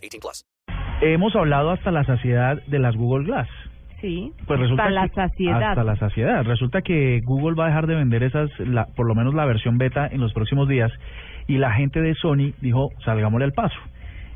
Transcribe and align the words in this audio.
18 0.00 0.20
plus. 0.20 0.44
Hemos 1.02 1.34
hablado 1.36 1.70
hasta 1.70 1.90
la 1.90 2.04
saciedad 2.04 2.62
de 2.66 2.78
las 2.78 2.94
Google 2.96 3.24
Glass. 3.26 3.48
Sí, 4.00 4.32
Pues 4.46 4.58
resulta 4.60 4.84
hasta 4.84 4.94
la 4.94 5.08
que- 5.08 5.14
saciedad. 5.14 5.62
Hasta 5.70 5.84
la 5.84 5.96
saciedad. 5.96 6.44
Resulta 6.44 6.80
que 6.82 7.20
Google 7.22 7.54
va 7.54 7.64
a 7.64 7.68
dejar 7.68 7.86
de 7.86 7.96
vender 7.96 8.22
esas, 8.22 8.50
la, 8.58 8.86
por 8.96 9.06
lo 9.06 9.14
menos 9.14 9.34
la 9.34 9.44
versión 9.44 9.76
beta 9.78 10.06
en 10.06 10.20
los 10.20 10.32
próximos 10.32 10.68
días. 10.68 10.90
Y 11.46 11.58
la 11.58 11.72
gente 11.72 12.00
de 12.00 12.14
Sony 12.14 12.52
dijo, 12.60 12.88
salgámosle 13.04 13.44
al 13.44 13.52
paso. 13.52 13.78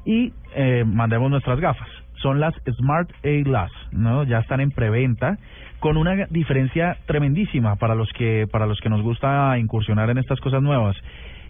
Y 0.04 0.32
eh, 0.54 0.84
mandemos 0.86 1.30
nuestras 1.30 1.60
gafas. 1.60 1.88
Son 2.20 2.40
las 2.40 2.54
Smart 2.76 3.10
A 3.24 3.42
Glass, 3.42 3.70
¿no? 3.92 4.24
Ya 4.24 4.38
están 4.40 4.60
en 4.60 4.70
preventa 4.70 5.38
con 5.80 5.96
una 5.96 6.26
diferencia 6.30 6.96
tremendísima 7.06 7.76
para 7.76 7.94
los 7.94 8.10
que 8.12 8.46
para 8.50 8.66
los 8.66 8.80
que 8.80 8.88
nos 8.88 9.02
gusta 9.02 9.58
incursionar 9.58 10.08
en 10.10 10.18
estas 10.18 10.40
cosas 10.40 10.62
nuevas. 10.62 10.96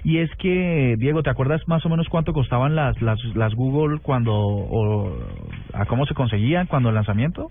Y 0.05 0.19
es 0.19 0.31
que, 0.37 0.97
Diego, 0.99 1.23
¿te 1.23 1.31
acuerdas 1.31 1.67
más 1.67 1.85
o 1.87 1.89
menos 1.89 2.09
cuánto 2.11 2.33
costaban 2.35 2.75
las 2.77 3.01
las, 3.01 3.19
las 3.35 3.55
Google 3.55 4.01
cuando 4.01 4.35
o 4.37 5.11
a 5.73 5.87
cómo 5.87 6.05
se 6.07 6.15
conseguían 6.15 6.67
cuando 6.67 6.91
el 6.91 6.95
lanzamiento? 6.95 7.49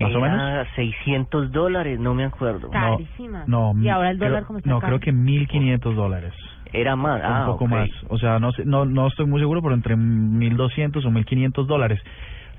Más 0.00 0.14
o 0.14 0.20
menos. 0.20 0.40
Era 0.40 0.66
600 0.74 1.50
dólares, 1.50 1.98
no 1.98 2.14
me 2.14 2.24
acuerdo. 2.24 2.70
Carísimas. 2.70 3.48
No, 3.48 3.72
y 3.80 3.88
ahora 3.88 4.10
el 4.10 4.18
creo- 4.18 4.44
como 4.46 4.58
está 4.58 4.70
No, 4.70 4.80
caro. 4.80 4.98
creo 4.98 5.00
que 5.00 5.12
1.500 5.12 5.94
dólares. 5.94 6.34
Era 6.72 6.96
más. 6.96 7.20
Ah, 7.24 7.40
un 7.46 7.52
poco 7.52 7.66
más. 7.66 7.88
O 8.08 8.18
sea, 8.18 8.38
no, 8.38 8.52
sé, 8.52 8.64
no, 8.64 8.84
no 8.84 9.06
estoy 9.08 9.26
muy 9.26 9.40
seguro, 9.40 9.62
pero 9.62 9.74
entre 9.74 9.96
1.200 9.96 11.04
o 11.04 11.10
1.500 11.10 11.66
dólares. 11.66 12.00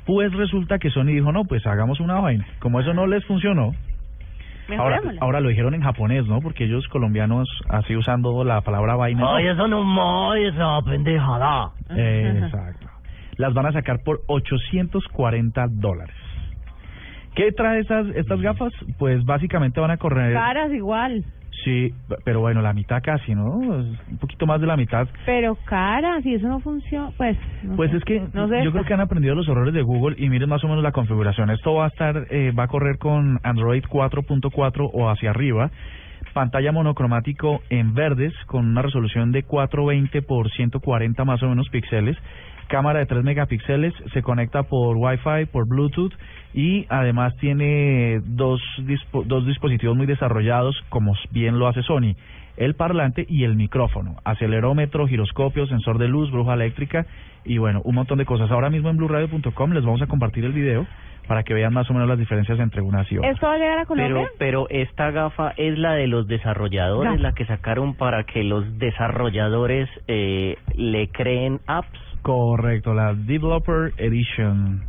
Pues 0.06 0.34
resulta 0.34 0.80
que 0.80 0.90
Sony 0.90 1.06
dijo, 1.06 1.32
no, 1.32 1.46
pues 1.46 1.66
hagamos 1.68 2.00
una 2.00 2.20
vaina. 2.20 2.46
Como 2.60 2.80
eso 2.80 2.94
no 2.94 3.06
les 3.08 3.24
funcionó, 3.26 3.72
ahora, 4.78 5.02
ahora 5.20 5.40
lo 5.40 5.50
dijeron 5.50 5.74
en 5.74 5.82
japonés, 5.82 6.26
¿no? 6.28 6.42
Porque 6.42 6.66
ellos 6.66 6.88
colombianos, 6.88 7.48
así 7.70 7.96
usando 7.96 8.44
la 8.44 8.62
palabra 8.62 8.96
vaina. 8.96 9.36
Ay, 9.36 9.48
eso 9.48 9.68
no 9.68 9.84
más, 9.84 10.38
esa 10.38 10.82
pendejada. 10.82 11.72
Eh, 11.90 12.42
exacto. 12.44 12.88
Las 13.38 13.54
van 13.54 13.68
a 13.68 13.72
sacar 13.72 14.00
por 14.04 14.22
840 14.28 15.68
dólares. 15.70 16.16
¿Qué 17.36 17.52
trae 17.52 17.80
estas, 17.80 18.08
estas 18.16 18.42
gafas? 18.42 18.74
Pues 18.98 19.24
básicamente 19.24 19.80
van 19.80 19.92
a 19.92 19.98
correr... 19.98 20.34
Caras 20.34 20.72
igual, 20.74 21.24
Sí, 21.64 21.94
pero 22.24 22.40
bueno, 22.40 22.62
la 22.62 22.74
mitad 22.74 23.02
casi, 23.04 23.36
¿no? 23.36 23.56
Un 23.58 24.18
poquito 24.20 24.46
más 24.46 24.62
de 24.62 24.68
la 24.68 24.78
mitad. 24.78 25.08
pero 25.26 25.56
caras 25.66 26.26
y 26.26 26.36
eso 26.36 26.48
no 26.48 26.60
funciona, 26.60 27.12
pues. 27.18 27.38
no 27.64 27.76
Pues 27.76 27.92
sé. 27.92 27.98
es 27.98 28.04
que 28.06 28.22
No 28.34 28.48
sé, 28.48 28.64
yo 28.64 28.72
creo 28.72 28.86
que 28.86 28.94
han 28.94 29.02
aprendido 29.02 29.36
los 29.36 29.48
errores 29.48 29.74
de 29.74 29.82
Google 29.82 30.16
y 30.18 30.30
miren 30.30 30.48
más 30.50 30.64
o 30.64 30.68
menos 30.68 30.84
la 30.84 30.92
configuración. 30.92 31.50
Esto 31.50 31.74
va 31.74 31.86
a 31.86 31.88
estar, 31.90 32.28
eh, 32.30 32.52
va 32.58 32.64
a 32.64 32.68
correr 32.68 32.98
con 32.98 33.40
Android 33.44 33.84
4.4 33.84 34.90
o 34.94 35.10
hacia 35.10 35.32
arriba. 35.32 35.70
Pantalla 36.34 36.72
monocromático 36.72 37.62
en 37.70 37.94
verdes 37.94 38.34
con 38.46 38.66
una 38.68 38.82
resolución 38.82 39.32
de 39.32 39.44
420 39.44 40.22
por 40.22 40.50
140 40.52 41.26
más 41.26 41.42
o 41.44 41.50
menos 41.50 41.70
píxeles. 41.70 42.18
Cámara 42.68 43.00
de 43.00 43.08
3 43.08 43.24
megapíxeles, 43.24 43.94
se 44.14 44.22
conecta 44.22 44.62
por 44.64 44.96
Wi-Fi, 44.96 45.48
por 45.52 45.68
Bluetooth 45.68 46.14
y 46.54 46.86
además 46.90 47.36
tiene 47.38 48.22
dos, 48.24 48.62
dispo- 48.80 49.24
dos 49.26 49.46
dispositivos 49.48 49.98
muy 49.98 50.06
desarrollados, 50.06 50.80
como 50.90 51.16
bien 51.32 51.58
lo 51.58 51.68
hace 51.68 51.82
Sony 51.84 52.16
el 52.58 52.76
parlante 52.76 53.26
y 53.30 53.46
el 53.46 53.56
micrófono, 53.56 54.18
acelerómetro, 54.26 55.08
giroscopio, 55.08 55.66
sensor 55.68 55.98
de 55.98 56.10
luz, 56.10 56.30
bruja 56.30 56.56
eléctrica 56.56 57.06
y 57.46 57.58
bueno, 57.58 57.82
un 57.86 57.96
montón 57.96 58.18
de 58.18 58.26
cosas. 58.26 58.52
Ahora 58.52 58.70
mismo 58.70 58.90
en 58.90 58.98
blueradio.com 58.98 59.72
les 59.72 59.86
vamos 59.86 60.02
a 60.02 60.08
compartir 60.08 60.44
el 60.44 60.52
video 60.52 60.86
para 61.30 61.44
que 61.44 61.54
vean 61.54 61.72
más 61.72 61.88
o 61.92 61.94
menos 61.94 62.10
las 62.10 62.18
diferencias 62.18 62.60
entre 62.60 62.82
unas 62.82 63.10
y 63.12 63.20
otras. 63.20 63.36
¿Esto 63.36 63.46
va 63.46 63.54
a 63.54 63.58
llegar 63.60 63.78
a 63.78 63.86
Colombia? 63.86 64.28
Pero, 64.40 64.66
pero 64.66 64.70
esta 64.72 65.12
gafa 65.12 65.54
es 65.58 65.78
la 65.78 65.94
de 65.94 66.08
los 66.08 66.28
desarrolladores, 66.28 67.12
Gafa. 67.12 67.22
la 67.22 67.34
que 67.34 67.46
sacaron 67.46 67.94
para 67.94 68.24
que 68.24 68.44
los 68.44 68.80
desarrolladores 68.80 69.88
eh, 70.08 70.58
le 70.76 71.08
creen 71.10 71.60
apps. 71.68 72.00
Correcto, 72.24 72.96
la 72.96 73.14
Developer 73.14 73.94
Edition. 73.98 74.82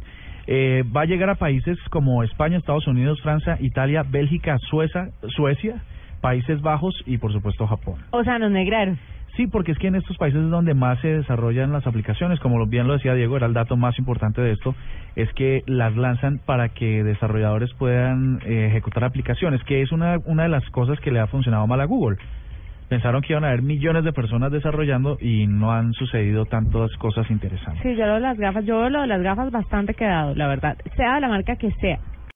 Eh, 0.47 0.83
va 0.97 1.03
a 1.03 1.05
llegar 1.05 1.29
a 1.29 1.35
países 1.35 1.79
como 1.91 2.23
España, 2.23 2.57
Estados 2.57 2.87
Unidos, 2.87 3.21
Francia, 3.21 3.59
Italia, 3.61 4.03
Bélgica, 4.03 4.57
Suecia, 4.71 5.11
Suecia, 5.37 5.83
Países 6.23 6.63
Bajos 6.63 6.95
y 7.05 7.19
por 7.19 7.35
supuesto 7.35 7.67
Japón. 7.67 7.97
O 8.13 8.25
sea, 8.25 8.39
nos 8.39 8.51
negraron. 8.51 8.99
Sí, 9.37 9.47
porque 9.47 9.73
es 9.73 9.79
que 9.79 9.87
en 9.87 9.95
estos 9.95 10.17
países 10.17 10.43
es 10.43 10.51
donde 10.51 10.75
más 10.75 11.01
se 11.01 11.09
desarrollan 11.09 11.73
las 11.73 11.87
aplicaciones, 11.87 12.41
como 12.41 12.67
bien 12.67 12.87
lo 12.87 12.95
decía 12.95 13.15
Diego, 13.15 13.37
era 13.37 13.47
el 13.47 13.55
dato 13.55 13.77
más 13.77 13.99
importante 13.99 14.41
de 14.41 14.53
esto, 14.53 14.75
es 15.17 15.33
que 15.35 15.63
las 15.67 15.97
lanzan 15.97 16.41
para 16.45 16.71
que 16.71 17.05
desarrolladores 17.05 17.73
puedan 17.75 18.41
eh, 18.45 18.67
ejecutar 18.69 19.05
aplicaciones, 19.05 19.63
que 19.65 19.83
es 19.83 19.93
una, 19.93 20.19
una 20.25 20.45
de 20.45 20.49
las 20.49 20.69
cosas 20.71 20.99
que 21.01 21.11
le 21.11 21.21
ha 21.21 21.27
funcionado 21.27 21.67
mal 21.67 21.81
a 21.81 21.85
Google. 21.85 22.19
Pensaron 22.89 23.23
que 23.23 23.35
iban 23.35 23.45
a 23.45 23.49
haber 23.49 23.63
millones 23.63 24.03
de 24.03 24.13
personas 24.13 24.51
desarrollando 24.51 25.17
y 25.21 25.47
no 25.47 25.71
han 25.71 25.93
sucedido 25.93 26.45
tantas 26.47 26.91
cosas 26.97 27.31
interesantes. 27.31 27.81
Sí, 27.85 27.95
yo 27.95 28.05
lo 28.05 28.15
de 28.15 28.21
las 28.21 28.37
gafas, 28.37 28.65
yo 28.65 28.91
lo 28.91 29.03
de 29.03 29.07
las 29.07 29.23
gafas 29.23 29.53
bastante 29.53 29.95
quedado, 29.95 30.35
la 30.35 30.49
verdad. 30.49 30.77
Sea 30.97 31.21
la 31.21 31.29
marca 31.29 31.55
que 31.55 31.71
sea. 31.81 32.01